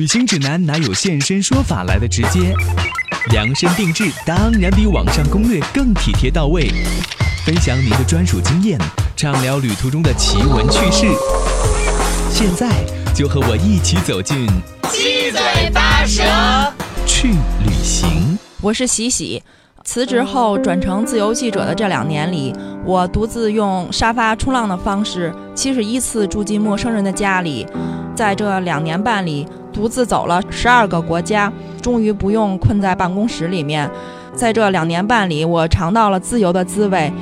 [0.00, 2.54] 旅行指南哪有现身说法来的直接？
[3.32, 6.72] 量身定制当然比网上攻略更体贴到位。
[7.44, 8.80] 分享您的专属经验，
[9.14, 11.06] 畅聊旅途中的奇闻趣事。
[12.30, 12.82] 现在
[13.14, 14.46] 就和我一起走进
[14.90, 16.22] 七嘴八舌
[17.04, 17.28] 去
[17.66, 18.38] 旅行。
[18.62, 19.42] 我是喜喜。
[19.84, 22.54] 辞职后转成自由记者的这两年里，
[22.86, 27.66] 我独自用沙发冲浪的方式，七十一次住进陌生人的家里。
[28.14, 33.90] 在这两年半里，独自走了十二个国家，终于不用困在办公室里面。
[34.34, 37.12] 在这两年半里，我尝到了自由的滋味。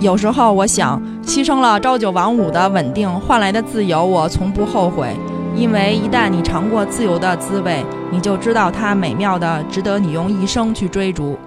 [0.00, 5.16] 有时候我想，牺牲了朝九晚五的稳定换来的自由，我从不后悔。
[5.54, 11.38] 因为一旦你尝过自由的滋味，你就知道它美妙的，值得你用一生去追逐。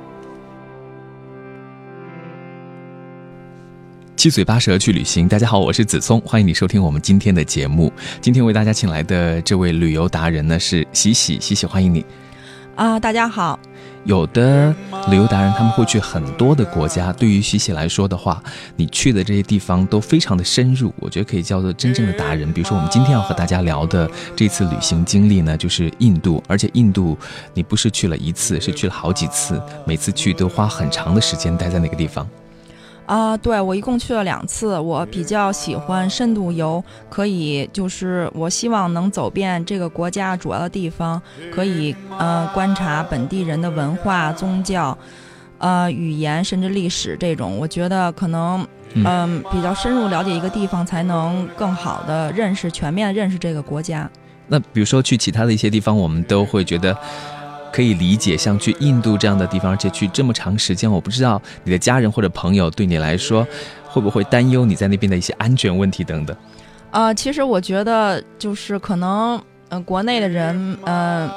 [4.26, 7.94] 七嘴八舌去旅行，大家好，我是子聪，欢迎你收听我们今天的节目。
[8.20, 12.04] 今天为大家请来的这位旅游达人呢是喜喜，喜喜欢迎你。
[12.76, 13.60] 啊，大家好。
[14.06, 14.74] 有的
[15.12, 18.42] 旅游达人他们会去很多的国家，对于喜喜来说的话，
[18.76, 22.52] 你去的这些地方都非常的深入，我觉得可以叫做真正的达人。
[22.52, 27.16] 比如说我们今天要和大家聊的这次旅行经历呢，就是印度，而且印度
[27.54, 32.28] 你不是去了一次，是去了好几次，每次去都花很长的时间待在那个地方。
[33.06, 34.80] 啊，对我一共去了两次。
[34.80, 41.22] 我比较喜欢深度游，可以就是我希望能走遍这个国家主要的地方，
[41.54, 44.98] 可以呃观察本地人的文化、宗教、
[45.60, 47.58] 呃语言，甚至历史这种。
[47.60, 54.10] 我觉得可能嗯比较深入了解一个地方，才能更好的认识、全面认识这个国家。
[54.48, 56.98] 那比如说去其他的一些地方，我们都会觉得。
[57.76, 63.46] 可以理解，像去印度这样的地方，而且去这么长时间，我不知道你的家人或者朋友对你来说，
[63.84, 66.34] 会不会担忧你在那边的一些安全问题等等。
[66.92, 69.38] 呃，其实我觉得就是可能，
[69.68, 71.30] 嗯，国内的人，嗯，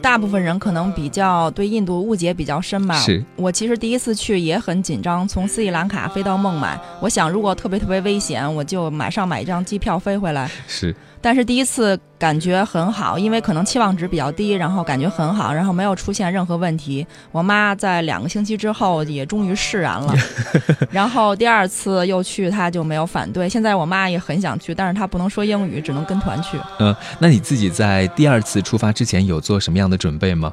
[0.00, 2.96] 大部分人可能比较对印度误解比较深吧。
[2.96, 10.50] 是我其实第一次去也很紧张，从斯里兰卡飞到孟买，我想如果特别特别危险，我就马上买一张机票飞回来。
[10.66, 10.92] 是。
[11.22, 17.06] 但是第一次感觉很好，因为可能期望值比较低，然后感觉很好，然后没有出现任何问题。
[17.30, 20.12] 我妈在两个星期之后也终于释然了，
[20.90, 23.48] 然后第二次又去，她就没有反对。
[23.48, 26.58] 现在我妈也很想去，但是她不能说英语，只能跟团去。
[26.80, 30.52] 嗯，那你自己在第二次出发之前有做什么样的准备吗？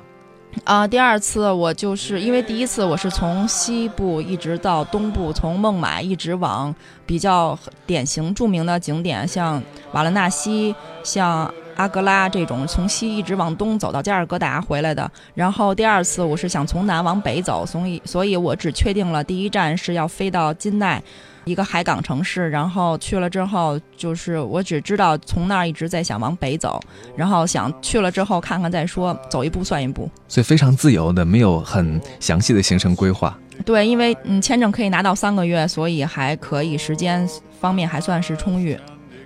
[0.64, 6.74] 啊，第二次我就是因为第一次我是从西部一直到东部，从孟买一直往
[7.06, 9.62] 比较典型著名的景点，像
[9.94, 15.10] 瓦拉纳西、像阿格拉这种，从西一直往东走到加尔各答回来的。
[15.34, 21.02] 然后第二次我是想从南往北走，所以所以我只确定了第一站是要飞到金奈。
[21.46, 26.80] 一个海港城市，然后去了之后，就是我只知道从那儿一直在想往北走，
[27.16, 33.36] 然后想去了之后看看再说，走一步算一步，所以非常自由的，没有很详细的行程规划。
[33.66, 37.28] 对，因为嗯签证可以拿到三个月，所以还可以时间
[37.60, 38.78] 方面还算是充裕，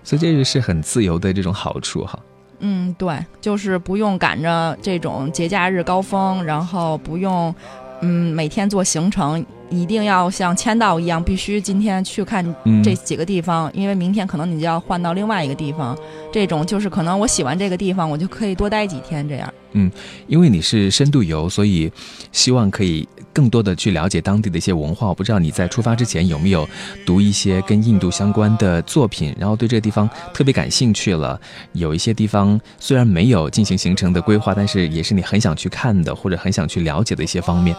[0.03, 2.17] 所以这个是很自由的这种好处哈。
[2.65, 7.53] 嗯，对，就是不用赶着这种节假日高峰，然后不用
[8.01, 9.45] 嗯每天做行程。
[9.69, 12.45] 一定要像签到一样，必须今天去看
[12.83, 15.97] 这几个地方，因为明天可能你就要换到另外一个地方。
[16.31, 19.51] 这种就是可能我喜欢这个地方，我就可以多待几天这样。
[19.71, 19.91] 嗯，
[20.27, 21.91] 因为你是深度游，所以
[22.31, 25.07] 希望可以更多的去了解当地的一些文化。
[25.07, 26.67] 我不知道你在出发之前有没有
[27.05, 31.39] 读一些跟印度相关的作品，然后对这个地方特别感兴趣了。
[31.73, 37.75] 有一些地方虽然没有进行行程的规划，但是也是你很想去看的，或者很想去了解的一些方面。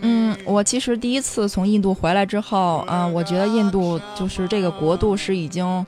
[0.00, 5.84] 嗯，我其实第一次从印度回来之后，嗯，我觉得印度就是这个国度是已经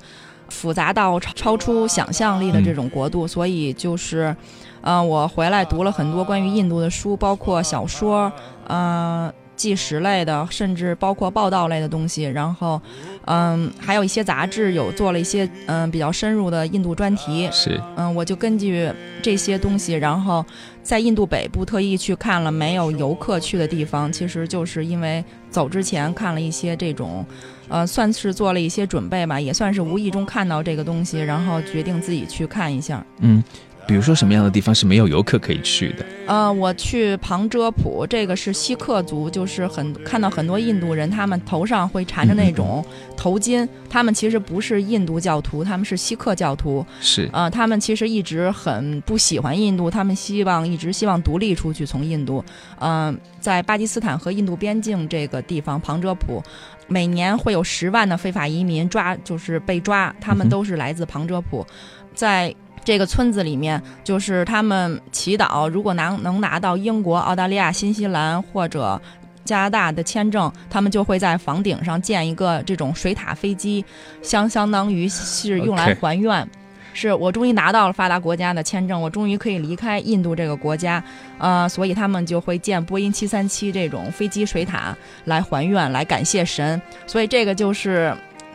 [0.49, 4.35] 复杂到超超出想象力的这种国度，所以就是，
[4.81, 8.33] 嗯，我回来读了很多关于印度的书，包括小说，
[8.71, 9.33] 嗯。
[9.57, 12.81] 纪实类的，甚至包括报道类的东西，然后，
[13.27, 17.47] 嗯，还有一些杂志有做了一些嗯比较深入的印度专题。
[17.53, 20.43] 是，嗯，我就根据这些东西，然后
[20.83, 27.23] 在印度北部特意去看了没有游客去的地方，其实就是因为走之前看了一些这种，
[27.69, 33.05] 呃，算是做了一些准备吧，也算是无意中看到这个东西，然后决定自己去看一下。
[33.19, 33.45] 嗯。
[33.87, 36.07] 比如说什么样的地方是没有游客可以去的？
[36.29, 42.85] 呃，我去旁遮普，这个是锡克族，就是很看到很多印度人，他们头上会缠着那种
[43.17, 46.87] 头巾，他们其实不是印度教徒，他们是锡克教徒。
[47.01, 52.45] 是，呃，他们其实一直很不喜欢印度，他们希望一直希望独立出去，从印度。
[52.79, 56.41] 嗯，在巴基斯坦和印度边境这个地方，旁遮普，
[56.87, 61.67] 每年会有十万的非法移民抓，就是被抓，他们都是来自旁遮普，
[62.15, 62.55] 在。
[62.85, 69.01] 这个村子里面，就是他们祈祷，如果拿能拿到英国、澳大利亚、新西兰或者
[69.45, 73.85] 加拿大的签证，他们就会在房顶上建一个这种水塔飞机，
[74.23, 76.49] 相相当于是用来还愿。
[76.93, 81.03] 是我终于拿到了发达国家的签证，我终于可以离开印度这个国家，
[81.39, 84.95] 呃，所以他们就会建波音七三七这种飞机水塔
[85.25, 86.83] 来还愿，来感谢神。
[87.07, 88.13] 所以这个就是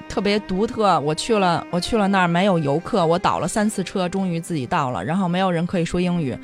[0.08, 1.00] 特别独特。
[1.02, 6.38] 我去了，我去了那儿没有游客，我倒了三次车，终于自己到了，然后没有人可以说英语。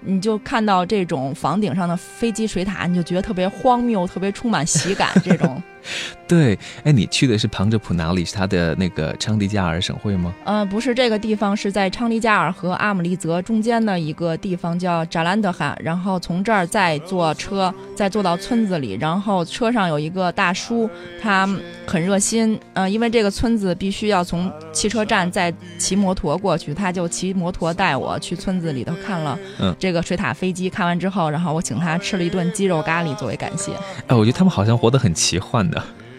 [0.00, 5.10] 你就看到这种房顶上的飞机水塔，你就觉得特别荒谬，特别充满喜感。
[5.24, 5.60] 这种，
[6.28, 8.24] 对，哎，你去的是旁遮普哪里？
[8.24, 10.34] 是它的那个昌迪加尔省会吗？
[10.44, 15.74] 呃，不是这个地方，是在昌迪加尔和阿姆利泽中间的一个地方，叫扎兰德哈。
[15.82, 20.88] 然后从这儿再坐车，再坐到村子里，然后车上有一个大叔，
[21.22, 21.48] 他
[21.86, 30.68] 很热心，呃，因为这个村子必须要从汽车站再骑摩托过去，他就骑摩托带我去村子里头看了嗯这个水塔飞机。
[30.68, 33.72] 看完之后，然后我请他吃了一顿鸡肉咖喱作为感谢。
[34.06, 35.77] 哎，我觉得他们好像活得很奇幻的。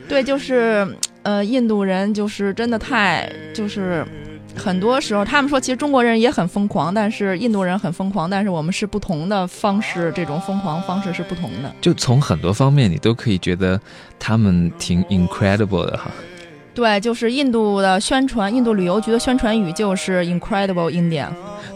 [0.10, 0.86] 对，就是
[1.24, 4.06] 呃，印度人就是真的太就是。
[4.56, 11.74] 很多时候，他们说其实中国人也很疯狂，但是印度人很疯狂，但是我们是不同的方式，这种疯狂方式是不同的。
[11.80, 13.80] 就从很多方面，你都可以觉得
[14.18, 16.12] 他们挺 incredible 的哈。
[16.74, 21.28] 对，就是印度的宣传，印度旅游局的宣传语就是 “Incredible India”。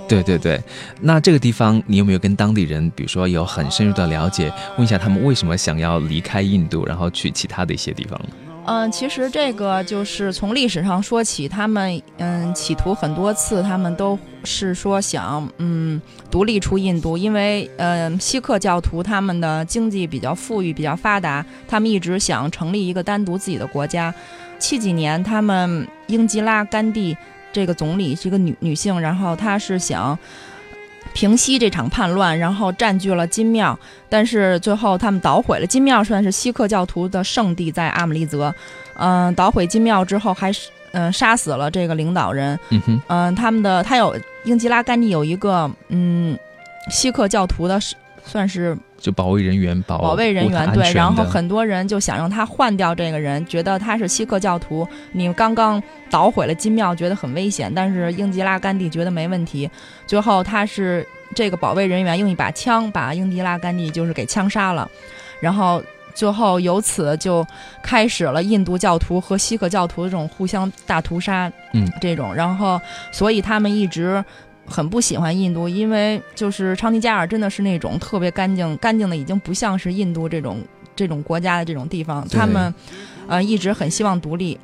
[0.07, 0.61] 对对对，
[1.01, 8.29] 那这个地方你有没有跟当地人，比如说有很深入的了解，问一下他们为什么想要离开印度，然后去其他的一些地方呢？
[8.65, 16.01] 嗯，其实这个就是从历史上说起，他们嗯企图很多次，他们都是说想嗯
[16.31, 24.13] 独立出印度，因为嗯锡克教徒他们的经济比较富裕，比较发达，他们一直想成立一个单独自己的国家。
[24.63, 27.17] 七几年，他们英吉拉甘地
[27.51, 30.17] 这个总理是一个女女性，然后她是想。
[31.13, 33.77] 平息这场叛乱，然后占据了金庙，
[34.09, 38.51] 但是最后他们捣毁了金庙，算是锡克教徒的圣地，在阿姆利则。
[38.95, 42.57] 嗯、捣毁金庙之后，还是嗯、杀死了这个领导人。
[42.69, 44.15] 嗯哼，嗯、他们的他有
[44.45, 46.35] 英吉拉甘地有一个嗯
[46.89, 47.79] 锡克教徒的，
[48.25, 57.69] 算是就保卫人员保保卫人员对，然后很多人就想让他换掉这个人，觉得他是锡克教徒，你刚刚捣毁了金庙，觉得很危险。
[57.75, 59.69] 但是英吉拉甘地觉得没问题，
[60.07, 61.05] 最后他是
[61.35, 64.89] 这个保卫人员用一把枪把英吉拉甘地就是给枪杀了，
[65.41, 65.83] 然后。
[66.15, 67.43] 最后由此就
[67.81, 72.79] 开始了印度教徒和锡克教徒的这种互相大屠杀，嗯，这种，然后
[73.11, 74.23] 所以他们一直
[74.65, 80.61] 很不喜欢印度，因为就是昌迪加尔真的是那种特别干净，干净的已经不像是印度这种
[80.95, 82.27] 这种国家的这种地方。
[82.29, 82.73] 他们
[83.27, 84.57] 呃一直很希望独立，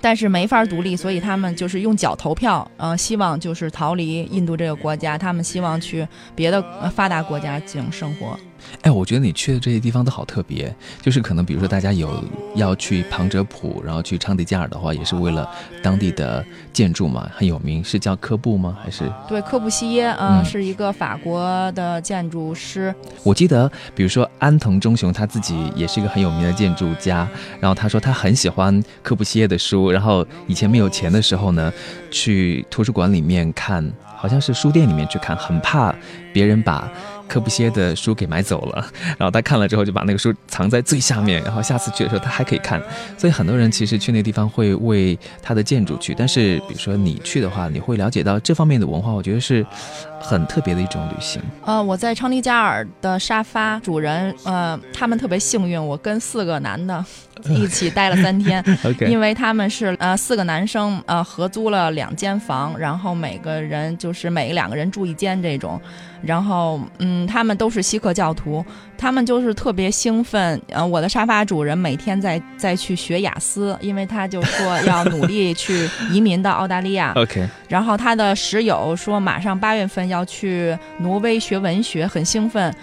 [0.00, 8.38] 但是没法独立，所以他们就是用脚投票，呃，希望就是逃离印度这个国家，他们希望去别的呃发达国家进行生活。
[8.82, 12.22] 哎，我觉得你去的这些地方都好特别，就是可能比如说大家有
[12.54, 15.48] 要去旁遮普，然后去昌迪加尔的话，也是为了
[15.82, 18.76] 当地的建筑嘛，很有名，是叫科布吗？
[18.82, 19.10] 还是？
[19.28, 20.44] 对，科布西耶，嗯，嗯。
[20.44, 27.28] 是一个法国的建筑师，我记得，比如说安藤忠雄他自己也是一个很有名的建筑家，
[27.60, 31.72] 然后他说他很喜欢科布西耶的书，然后以前没有钱的时候呢，
[32.10, 33.84] 去图书馆里面看，
[34.16, 35.94] 好像是书店里面去看，很怕
[36.32, 36.90] 别人把
[37.28, 38.84] 科布歇的书给买走了，
[39.18, 42.82] 然后他看了之后就把那个书藏在最下面，然后下次去的时候他还可以看，
[43.16, 49.64] 所以很多人其实去那地方会为他的建筑去，但是比如说你去的话，你会了解到这方面的文化，我觉得是
[50.20, 51.40] 很特别的一种旅行。
[51.64, 57.04] 呃，我在昌迪加尔的沙发主人，呃，他们特别幸运，我跟四个男的
[57.50, 58.64] 一起待了三天。
[59.08, 65.80] 因为他们是呃四个男生，呃合租了两间房，然后每个人就是每两个人住一间这种，
[66.20, 68.64] 然后嗯，他们都是锡克教徒，
[68.96, 70.60] 他们就是特别兴奋。
[70.68, 77.12] 呃，我的沙发主人每天在在去学雅思，因为他就说 要努力去移民到澳大利亚。
[77.16, 82.74] OK，然后他的室友说马上八月份要去挪威学文学，很兴奋。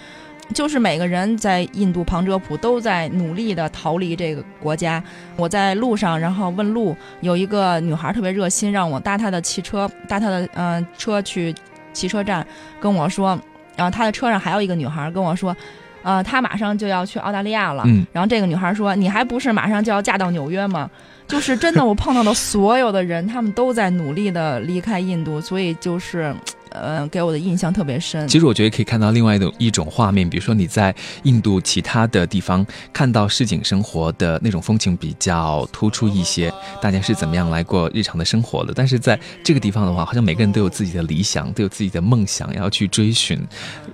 [0.54, 5.02] 就是每个人在印度旁遮普都在努力的逃离这个国家。
[5.34, 11.52] 我在路上，然后问路，有一个女孩特别热心，让我搭她的汽车，搭她的嗯、呃车去
[11.92, 12.46] 汽车站，
[12.78, 13.36] 跟我说，
[13.76, 15.54] 然后他的车上还有一个女孩跟我说，
[16.02, 17.82] 呃，他马上就要去澳大利亚了。
[17.86, 20.90] 嗯然后这个女孩说：“你还不是马上就要嫁到纽约吗？”
[21.28, 26.32] 就是真的，我碰到的所有的人，他们都在努力的离开印度，所以就是，
[26.80, 28.26] 呃，给我的印象特别深。
[28.28, 38.72] 其实我觉得可以看到另外一种一种画面，比如说你在印度其他的地方看到市井生活的那种风情比较突出一些，大家是怎么样来过日常的生活的。
[38.74, 43.38] 但是在这个地方的话，好像每个人都有自己的理想，都有自己的梦想要去追寻，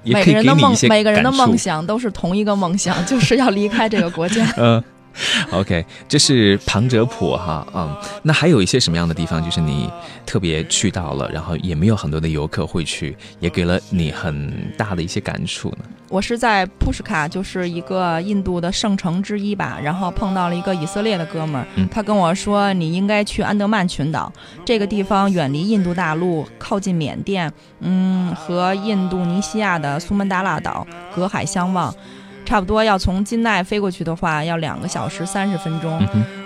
[0.05, 4.47] 也可以给你一些每个人的梦想都是同一个梦想，就是要离开这个国家。
[4.57, 4.83] 嗯。
[5.53, 9.89] OK，这是庞哲普哈，嗯，那还有一些什么样的地方，就是你
[10.25, 15.85] 特别去到了，然后也没有很多的游客会去，也给了你很大的一些感触呢？
[16.09, 24.31] 我是在普什卡，就是一个印度的圣城之一吧，然后碰到了一个以色列的哥们儿，他跟我说你应该去安德曼群岛，
[24.65, 27.51] 这个地方远离印度大陆，靠近缅甸，
[27.81, 31.95] 嗯，和印度尼西亚的苏门答腊岛隔海相望。
[32.45, 36.01] 差不多要从金奈飞过去的话，要两个小时三十分钟。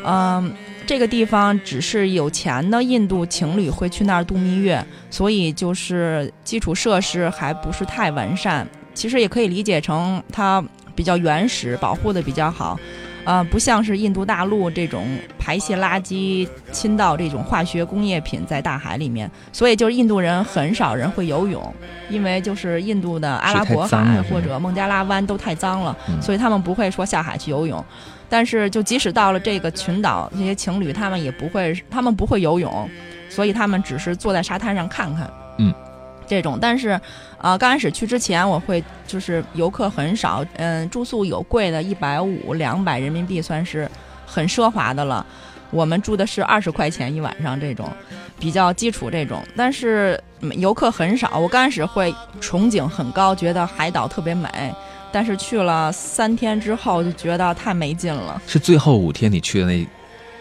[0.05, 0.53] 嗯，
[0.87, 8.67] 这个地方只是有钱的印度情侣会去那儿度蜜月，所以就是基础设施还不是太完善。
[8.95, 12.79] 其实也可以理解成它比较原始，保护的比较好。
[13.27, 15.05] 啊，不像是印度大陆这种
[15.37, 21.75] 排泄垃圾、倾倒这种化学工业品在大海里面，所以就是印度人很少人会游泳，
[22.09, 27.85] 因为就是印度的阿拉伯海或者孟加拉湾都太脏了，所以他们不会说下海去游泳。
[28.29, 32.89] 但是就即使到了这个群岛，这些情侣他们也不会，他们不会游泳，
[33.29, 35.29] 所以他们只是坐在沙滩上看看。
[35.59, 35.75] 嗯。
[36.29, 37.01] 这种，但是，
[37.47, 43.89] 啊，刚开始去之前，我会就是游客很少，嗯，住宿有贵的，一百五、两百人民币算是
[44.27, 45.25] 很奢华的了。
[45.71, 47.89] 我们住的是二十块钱一晚上这种，
[48.37, 50.21] 比较基础这种，但是
[50.57, 51.39] 游客很少。
[51.39, 54.49] 我刚开始会憧憬很高，觉得海岛特别美，
[55.13, 58.43] 但是去了三天之后就觉得太没劲了。
[58.49, 59.87] 是最后五天你去的那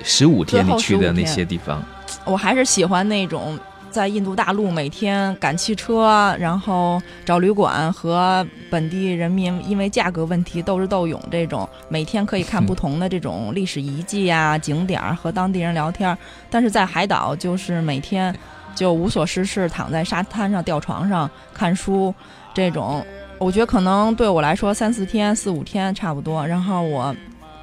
[0.02, 1.84] 十五天你去的那些地方，
[2.24, 3.60] 我还是喜欢那种。
[3.96, 16.16] 在印度大陆每天赶汽车，然后找旅馆和本地人民因为价格问题斗智斗勇，这种每天可以看不同的这种历史遗迹啊景点儿和当地人聊天。
[16.50, 18.38] 但是在海岛就是每天
[18.76, 22.14] 就无所事事，躺在沙滩上吊床上看书，
[22.54, 23.02] 这种
[23.38, 26.46] 我觉得可能对我来说三四天四五天差不多。
[26.46, 27.16] 然后我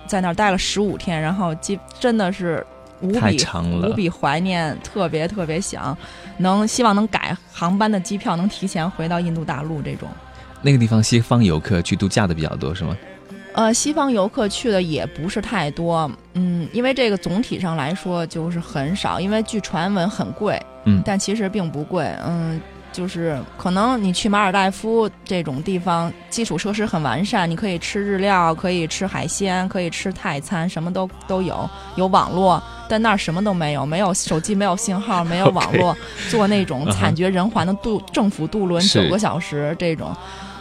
[0.06, 2.66] 在那儿待了十五天，然后真真的是。
[3.02, 3.44] 无比
[3.82, 5.97] 无比怀念，特别特别想，
[6.38, 10.09] 能希望能改航班的机票，能提前回到印度大陆这种。
[10.62, 12.97] 那个地方西方游客去度假的比较多是吗？
[13.54, 22.59] 呃，西方游客去的也不是太多，嗯，因为这个总体上来说就是很少，因为据传闻很贵，嗯，但其实并不贵，嗯。
[22.92, 32.62] 就是可能你去马尔代夫这种地方，基础设施很完善，你可以吃日料，可以吃海鲜，可以吃泰餐，什么都都有，有网络。
[32.88, 35.96] 但那儿什么都没有，没有手机，没有信号，没有网络，
[36.28, 40.14] 坐那种惨绝人寰的渡政府渡轮九个小时，这种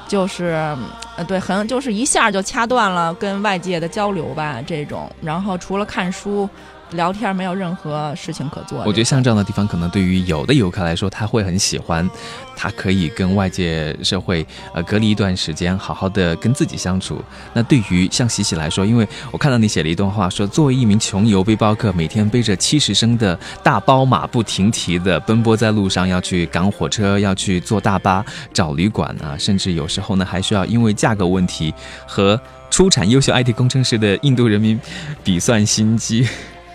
[0.07, 0.75] 就是
[1.17, 4.61] 呃对，很就是一下就掐断了跟外界的交流吧。
[4.65, 6.49] 这种，然后除了看书。
[6.91, 8.83] 聊天没有任何事情可做。
[8.85, 12.09] 我觉得像这样的地方，可能对于有的游客来说，他会很喜欢，
[12.55, 17.23] 他可以跟外界社会呃隔离一段时间，好好的跟自己相处。
[17.53, 31.73] 那对于像喜喜来说，因为我看到你写了一段话，说作为一名穷游背包客，每天背着七十升的大包，马不停蹄的奔波在路上，要去赶火车，要去坐大巴找旅馆啊，甚至有时候呢，还需要因为价格问题
[32.05, 34.79] 和出产优秀 IT 工程师的印度人民
[35.23, 36.27] 比算心机。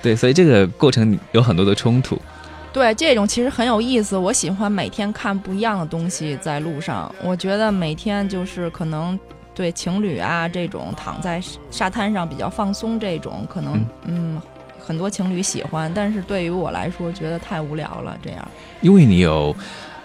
[0.06, 2.16] 对，所以这个过程有很多的冲突。
[2.72, 4.16] 对，这种其实很有意思。
[4.16, 7.12] 我喜欢每天看不一样的东西在路上。
[7.24, 9.18] 我觉得每天就是可能
[9.52, 14.40] 对情侣啊这种躺在沙滩上比较放松这种，可能嗯
[14.78, 18.16] 很多情侣喜欢，但是对于我来说觉得太无聊了。
[18.22, 18.48] 这样，
[18.82, 19.52] 因为你有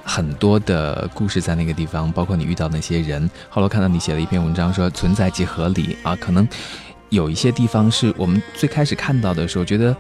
[0.03, 3.29] 很多的故事在那个地方，包括你遇到那些人。
[3.49, 6.47] 后来看到你写了一篇文章，说存在即合理啊，可能。
[7.11, 9.95] 有一些地方是我们最开始看到的时候觉得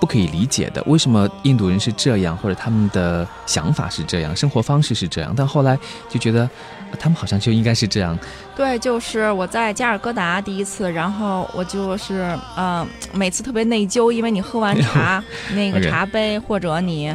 [0.00, 5.78] 不可以理解的，为什么印度人是这样，或者他们的想法是这样，生活方式是这样，但后来
[6.10, 6.48] 就觉得
[6.98, 8.18] 他们好像就应该是这样。
[8.56, 15.22] 对，就是我在加尔各答第一次，然后我就是呃每次特别内疚，因为你喝完茶
[15.54, 17.14] 那个茶杯，或者你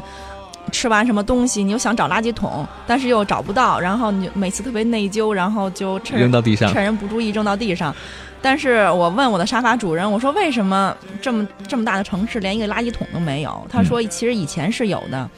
[0.72, 7.96] 吃完什么东西，你又想找垃圾桶，但是又找不到，然后你每次特别内疚，然后就趁扔到地上，趁人不注意扔到地上。
[8.42, 13.68] 但是我问我的沙发主人，我说为什么这么这么大的城市连一个垃圾桶都没有？
[13.70, 15.30] 他说其实以前是有的，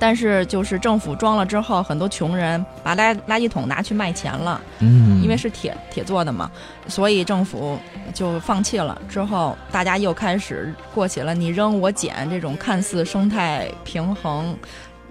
[0.00, 6.50] 但是就是政府装了之后，很多穷人把垃垃圾桶拿去卖钱了，嗯，因为是铁铁做的嘛，
[6.88, 7.78] 所以政府
[8.14, 8.98] 就放弃了。
[9.08, 14.56] 之后大家又开始过起了你扔我捡这种看似生态平衡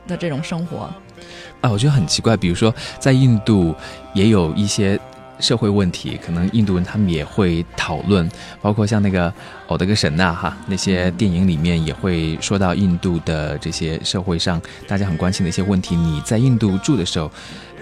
[0.07, 0.89] 的这种生活。
[1.61, 3.75] 啊，我觉得很奇怪，比如说在印度
[4.15, 4.99] 也有一些。
[5.39, 8.29] 社会问题，可能印度人他们也会讨论，
[8.61, 9.29] 包括像那个
[9.67, 15.95] 《我的个神呐》哈，那些电影里面也会说到印度的这些社会上大家很关心的一些问题。
[15.95, 17.29] 你在印度住的时候，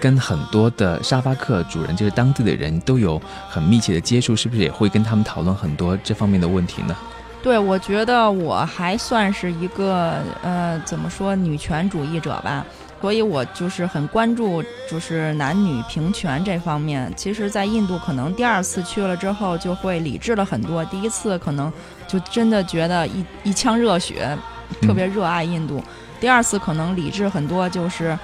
[0.00, 6.96] 跟很多的沙发客主人，就是当地的人都有很密切的接触，是不是也会跟他们讨论很多这方面的问题呢？
[7.42, 12.64] 对，我觉得我还算是一个呃，怎么说女权主义者吧。
[13.04, 17.12] 所以我就是很关注，就是男女平权这方面。
[17.14, 20.82] 其实，在印度可能第二次去了之后，就会理智了很多。
[20.86, 21.70] 第一次可能
[22.08, 24.34] 就真的觉得一一腔热血，
[24.80, 25.84] 特别热爱印度。
[26.18, 28.18] 第二次可能理智很多，就是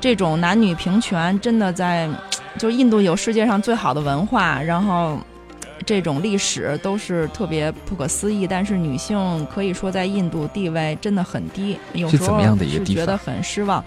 [0.00, 2.10] 这种男女平权真的在，
[2.58, 5.16] 就印度有世界上最好的文化，然后。
[5.88, 13.82] 这种历史都是特别不可思议，但是女性可以说在印度地位真的很低，有时候是觉得很失望。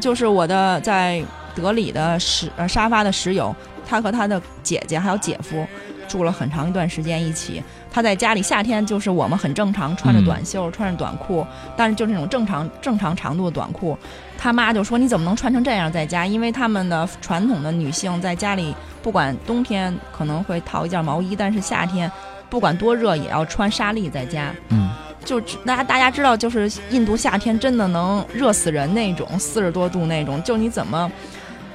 [0.00, 1.20] 就是我的在
[1.52, 3.52] 德里的室呃沙发的室友，
[3.84, 5.66] 他和他的姐姐还有姐夫
[6.06, 7.60] 住了很长一段时间一起。
[7.96, 13.98] 他在家里夏天就是我们很正常穿着短袖穿着短裤，但是就是那种正常正常长度的短裤。
[14.36, 16.26] 他妈就说：“你怎么能穿成这样在家？
[16.26, 22.12] 因为他们的传统的女性在家里。”不管冬天可能会套一件毛衣，但是夏天
[22.50, 24.52] 不管多热也要穿纱丽在家。
[24.68, 24.90] 嗯，
[25.24, 30.42] 就大家大家知道，就是印度夏天真的能热死人那种，四十多度那种。
[30.42, 31.10] 就你怎么，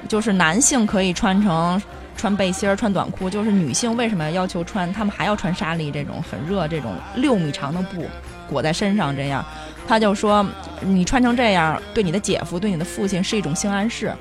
[0.06, 1.82] 就是男性可以穿成
[2.16, 4.92] 穿背心儿、穿短裤，就是女性为什么要求穿？
[4.92, 8.06] 他们还要穿纱丽这种很热这种六米长的布
[8.48, 9.44] 裹在身上这样。
[9.86, 10.46] 他就说，
[10.80, 14.12] 你穿成这样，对你的姐夫、对你的父亲是一种性暗示。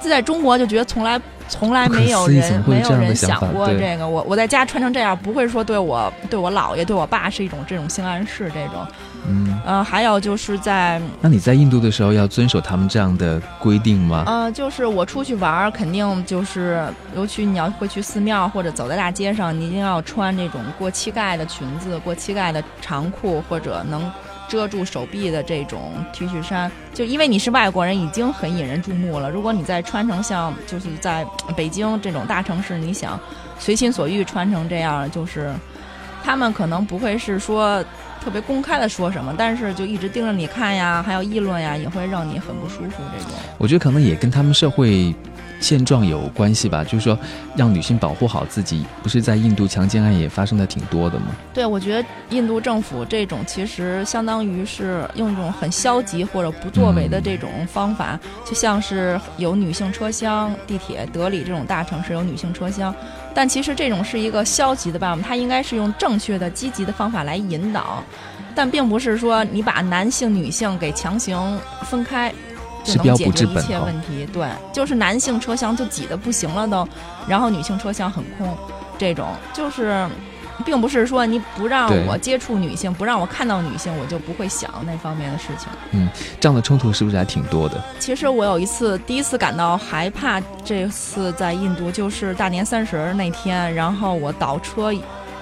[0.00, 1.20] 这在中国就觉得从来。
[1.48, 8.86] 从来没有人没有人想过这个，我我在家穿成这样，不会说对我对我姥爷对我爸是一种这种性暗示这种，
[9.28, 14.24] 嗯，呃，还有就是在那你在印度的时候要遵守他们这样的规定吗？
[14.26, 24.10] 呃，就是我出去玩儿，肯定就是尤其你要会去寺庙或者走在大街上，你一定要穿这种过膝盖的裙子、过膝盖的长裤或者能。
[24.48, 29.30] 遮住手臂的这种 T 恤衫，就因为你是外国人，已经很引人注目了。
[29.30, 31.24] 如果你再穿成像就是在
[31.56, 33.18] 北京这种大城市，你想
[33.58, 35.54] 随心所欲穿成这样，就是
[36.22, 37.82] 他们可能不会是说
[38.22, 43.02] 特别公开的说什么，但是就一直盯着你看呀，还有议论呀，也会让你很不舒服。
[43.12, 45.14] 这种我觉得可能也跟他们社会。
[45.62, 47.16] 现状有关系吧，就是说
[47.56, 51.26] 让女性保护好自己，不是在印度强奸案也发生的挺多的吗？
[51.54, 62.92] 对，我觉得印度政府这种其实相当于是用一种很消极或者不作为的这种方法，就像是有女性车厢，地铁德里这种大城市有女性车厢，
[63.32, 68.02] 但其实这种是一个消极的办法，它应该是用正确的、积极的方法来引导，
[68.54, 72.32] 但并不是说你把男性、女性给强行分开。
[72.84, 76.86] 就能解决一切问题，对，就是男性车厢就挤得不行了都，
[77.26, 78.56] 然后女性车厢很空，
[78.98, 80.06] 这种就是，
[80.64, 85.68] 并不是说你不让我接触女性，不让我看到女性，我就不会想那方面的事情。
[85.92, 86.08] 嗯，
[86.40, 87.82] 这样的冲突是不是还挺多的？
[87.98, 94.92] 其实我有一次第一次感到害怕，这次在印度就是大年三十那天，然后我倒车，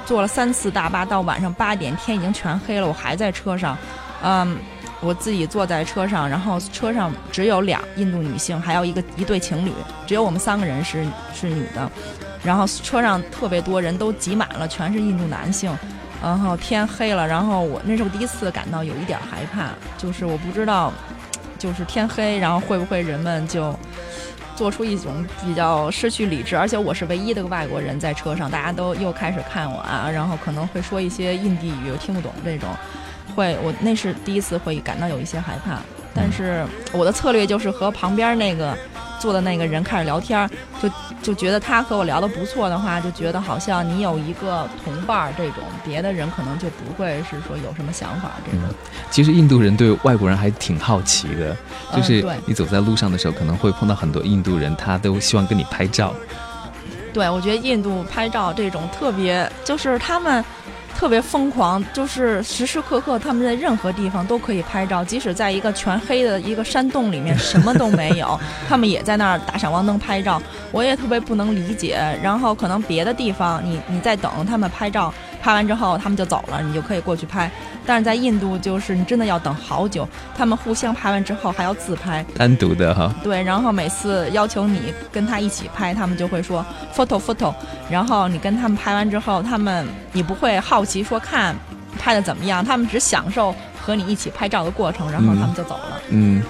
[0.05, 3.77] 坐了三次大巴，到晚上八点，天已经全黑了，我还在车上，
[4.23, 4.59] 嗯。
[5.01, 9.73] 我自己坐在车上，然后车上只有两印度女性，还有一个一对情侣，
[10.07, 11.91] 只有我们三个人是是女的，
[12.45, 15.75] 然后车上特别多人都挤满了，全是印度男性，
[16.23, 20.93] 然后天黑了，然后我那是我第一次感到有一点害怕，就是我不知道，
[21.59, 23.75] 就是天黑，然后会不会人们就
[24.55, 32.69] 做出一种比较失去理智，而且我是唯一的个外国人在车上，大家都又开始看我啊，然后可能会说一些印地语，我听不懂这种。
[33.31, 35.79] 会，我那是第一次会感到有一些害怕，
[36.15, 38.77] 但是我的策略就是和旁边那个
[39.19, 40.49] 坐的那个人开始聊天，
[40.83, 40.91] 就
[41.23, 48.69] 就觉得他和我聊的不错的话，就觉得好像你有一个同伴儿，这种别的人可能就不会是说有什么想法这种。
[49.11, 51.57] 其实印度人对外国人还挺好奇的，
[51.95, 56.15] 就是你走在路上的时候，可能会碰到很多印度人，他都希望跟你拍照。
[57.13, 60.45] 对，我觉得印度拍照这种特别，就是他们。
[61.01, 70.41] 特别疯狂，就是时时刻刻他们在任何地方都可以拍照，即使在一个全黑的一个山洞里面，什么都没有， 他们也在那儿打闪光灯拍照。
[70.71, 71.99] 我也特别不能理解。
[72.23, 75.13] 然后可能别的地方，你你在等他们拍照。
[75.41, 77.51] 拍完之后，他们就走了，你就可以过去拍。
[77.87, 80.07] 但是在印度，就是你真的要等好久。
[80.37, 83.13] 他们互相拍完之后还要自拍，单独的哈。
[83.23, 87.55] 对，然后每次要求你跟他一起拍，他们就会说 photo photo。
[87.91, 91.57] 然后你跟他们拍完之后，他们你不会好奇说看
[91.99, 93.55] 拍的怎么样，他们只享受。
[93.91, 96.01] 和你一起拍照的过程，然后他们就走了。
[96.11, 96.41] 嗯，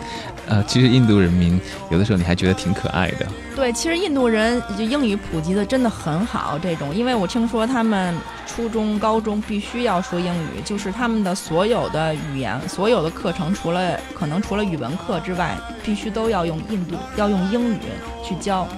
[0.47, 1.59] 呃，其实印度人民
[1.91, 3.27] 有的时候你还觉得挺可爱的。
[3.57, 8.15] 对，其实印度人就英语普及的真的很好，这种，因为我听说他们
[8.47, 17.79] 初中、高中必须要说英语，就是他们的所有的语言、所有的课程，除了可能除了语文课之外，必须都要用印度要用英语
[18.23, 18.69] 去教。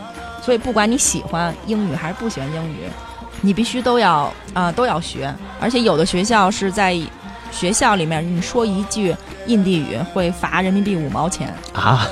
[0.40, 2.77] 所以不管你喜欢英语还是不喜欢英语，
[3.40, 5.33] 你必须都要啊都要学。
[5.61, 6.92] 而且有的学校是在
[7.52, 9.14] 学校里面，你说一句
[9.46, 11.54] 印地语会罚人民币五毛钱。
[11.74, 12.08] 啊，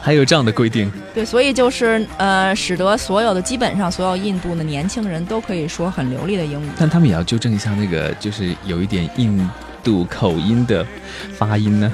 [0.00, 0.90] 还有这样的规定？
[1.12, 6.68] 对，所以就是呃，使得所有的基本上所有印度的年轻人都可以说很流利的英语。
[6.78, 9.50] 但他们也要纠正一下那个，就是有一点印
[9.82, 10.86] 度口音的
[11.36, 11.92] 发音呢。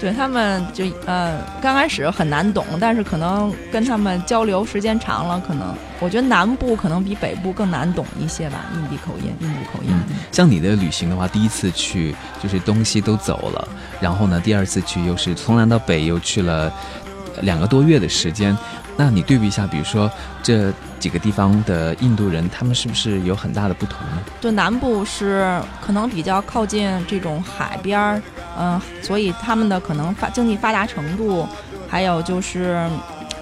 [0.00, 9.90] 对他们就呃刚开始很难懂，但是可能跟他们交流时间长了，可能我觉得南部可能比北部更难懂一些吧，印地口音、印度口音。
[10.32, 13.68] 像你的旅行的话，第一次去就是东西都走了，
[14.00, 16.72] 然后呢，第二次去又是从南到北又去了
[17.42, 18.56] 两个多月的时间。
[19.02, 20.10] 那你对比一下，比如说
[20.42, 24.22] 这几个地方的印度人，他们是不是有很大的不同呢？
[24.42, 28.22] 就南部是可能比较靠近这种海边儿，
[28.58, 31.48] 嗯，所以他们的可能发经济发达程度，
[31.88, 32.86] 还有就是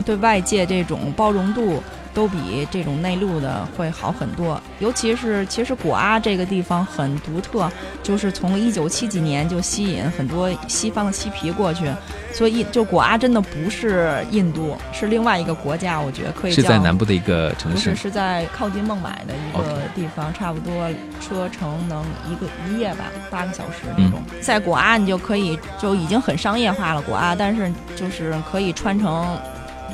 [0.04, 1.82] 对外界这种包容度。
[2.18, 7.70] 都比这种内陆的会好很多，尤其是其实果阿这个地方很独特，
[8.02, 11.88] 就是从一九七几年就吸引很多西方的嬉皮过去，
[12.32, 24.20] 所以就果阿真的不是印度，是另外一个国家，我觉得可以是在南部的一个城市，不是是在靠近孟买的一个地方，差不多车程能一个一夜吧，八个小时那种。
[24.40, 29.38] 在果阿你就可以就已经很商业化了，果阿，但是就是可以穿成。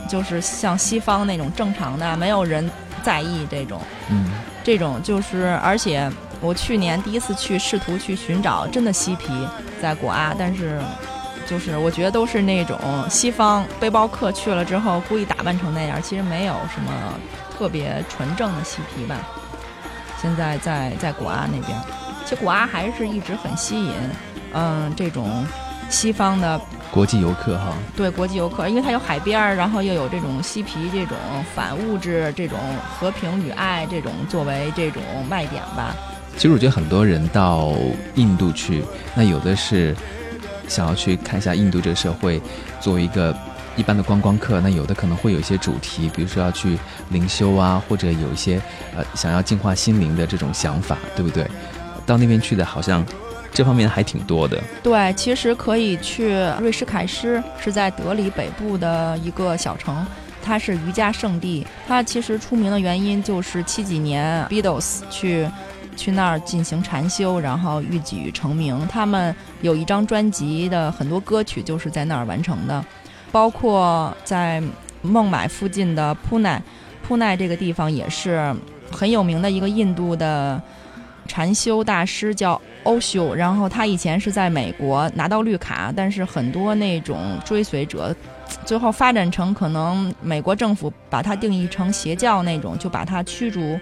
[0.09, 2.71] 就是像西方那种正常的，没有人
[3.03, 4.31] 在意这种，嗯，
[4.63, 9.27] 这种就是，而且我去年第一次去，试图去寻找真的嬉皮
[9.81, 10.81] 在果阿，但是
[11.47, 16.93] 就是我觉得都是那种西方背包客去了之后故意打扮成那样，其实没有什么
[17.57, 19.17] 特别纯正的嬉皮吧。
[20.21, 21.79] 现在在在果阿那边，
[22.25, 23.93] 其实果阿还是一直很吸引，
[24.53, 25.47] 嗯，这种
[25.89, 26.61] 西方的。
[26.95, 31.17] 国际游客哈，对国际游客，因为它有海边儿，然后又有这种嬉皮、这种
[31.53, 32.57] 反物质、这种
[32.89, 35.93] 和平与爱这种作为这种卖点吧。
[36.37, 37.73] 其实我觉得很多人到
[38.15, 38.85] 印度去，
[39.17, 39.93] 那有的是
[40.69, 42.41] 想要去看一下印度这个社会，
[42.81, 43.37] 作为一个
[43.75, 46.79] 一般的观光客，那有的可能会有一些主题，比如说要去
[47.09, 48.63] 灵修啊，或者有一些
[48.97, 51.45] 呃想要净化心灵的这种想法，对不对？
[52.07, 53.05] 到那边去的好像。
[53.55, 54.61] 这方面还挺多的。
[54.83, 60.05] 对，其实可以去瑞士凯诗，是在德里北部的一个小城，
[60.43, 61.65] 它是瑜伽圣地。
[61.87, 65.49] 它其实出名的原因就是七几年 Beatles 去
[65.95, 68.87] 去那儿进行禅修，然后一举成名。
[68.89, 72.85] 他们有一张专辑的很多歌曲就是在那儿完成的，
[73.31, 74.61] 包括在
[75.01, 76.61] 孟买附近的铺奈，
[77.07, 78.53] 铺奈这个地方也是
[78.91, 80.61] 很有名的一个印度的。
[81.27, 88.15] 禅修大师叫欧修，然后他以前是在美国拿到绿卡，但是很多那种追随者，
[88.65, 93.79] 最后发展成可能美国政府把他定义成邪教那种，就把他驱逐，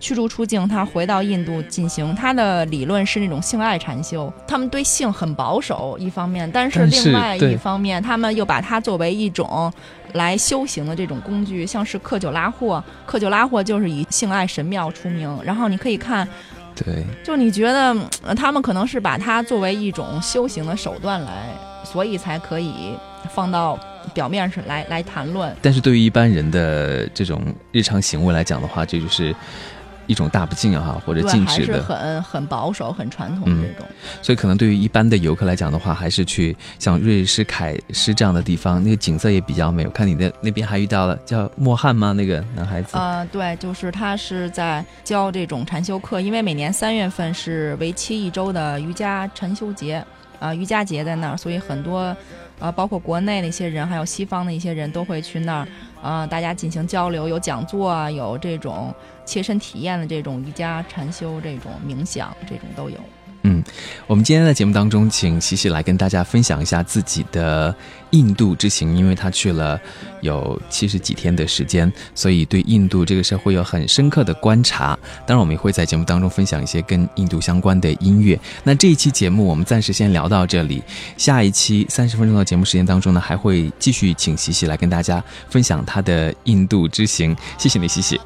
[0.00, 0.66] 驱逐出境。
[0.66, 9.72] 他回到印度进行他的理论是那种性爱禅修，他们对性很保守一方面，但是另外一方面他们又把它作为一种
[10.14, 16.26] 来修行的这种工具，像是克久拉霍，克久拉霍就是以性爱神庙出名，然后你可以看。
[16.76, 17.96] 对，就你觉得
[18.36, 21.48] 他们可能是把它作为一种修行的手段来，
[21.82, 22.94] 所以才可以
[23.34, 23.78] 放到
[24.12, 25.52] 表面上来来谈论。
[25.62, 29.34] 但是对于一般人的这种日常行为来讲的话，这就是。
[30.06, 33.86] 一种大不敬啊，或者禁止的，很很保守、很传统的这种。
[34.22, 39.84] 所以可能对于一般的游客来讲的话，还是去像瑞士凯诗这样的地方，那个景色也比较美。
[39.84, 42.12] 我看你的那边还遇到了叫莫汉吗？
[42.12, 42.96] 那个男孩子？
[42.96, 50.04] 啊，对，就是他是在教这种禅修课，因为每年三月份是为期一周的瑜伽禅修节
[50.38, 52.14] 啊，瑜伽节在那儿，所以很多
[52.60, 55.68] 啊，包括国内的一些人，还有西方的一些人都会去那儿
[56.02, 58.94] 啊，大家进行交流，有讲座啊，有这种。
[59.26, 62.96] 切身体验的这种瑜伽、禅修、这种冥想，这种都有。
[63.48, 63.62] 嗯，
[64.08, 67.72] 我们今天在节目当中，请西西来跟大家分享一下自己的
[68.10, 69.80] 印度之行，因为他去了
[70.20, 74.98] 有七十几天的时间，所以对印度这个社会有很深刻的观察。
[75.24, 78.36] 当然，我们也会在节目当中分享一些跟印度相关的音乐。
[78.64, 80.82] 那这一期节目我们暂时先聊到这里，
[81.16, 87.36] 下一期三十分钟的节目时间当中呢，还会继续请西西来跟大家分享他的印度之行。
[87.56, 88.20] 谢谢你，西西。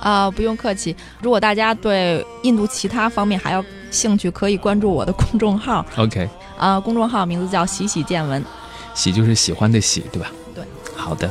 [0.00, 0.94] 啊，不用客气。
[1.20, 5.84] 如果大家对印度其他方面还要兴趣，可以关注我的公众号。
[5.96, 8.44] OK，啊，公众号名字叫“喜喜见闻”，
[8.94, 10.30] 喜就是喜欢的喜，对吧？
[10.54, 10.64] 对。
[10.96, 11.30] 好的。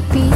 [0.00, 0.35] pag-ibig